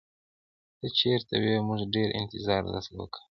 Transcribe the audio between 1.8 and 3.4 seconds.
ډېر انتظار درته وکړ.